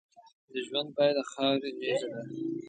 [0.51, 2.21] د ژوند پای د خاورې غېږه ده.